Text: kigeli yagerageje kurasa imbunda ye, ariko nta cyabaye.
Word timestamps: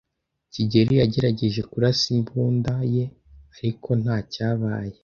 kigeli 0.53 0.93
yagerageje 1.01 1.61
kurasa 1.71 2.05
imbunda 2.15 2.73
ye, 2.93 3.05
ariko 3.57 3.89
nta 4.01 4.17
cyabaye. 4.33 4.95